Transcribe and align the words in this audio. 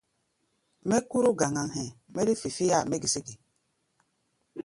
Mɛ́ 0.87 0.99
kóró 1.09 1.31
gagaŋ 1.39 1.67
hɛ̧ɛ̧, 1.75 1.95
mɛ́ 2.13 2.23
tɛ́ 2.27 2.39
fe 2.41 2.49
féáa 2.57 2.87
mɛ́ 2.89 2.99
gesé 3.03 3.19
ge? 3.27 3.35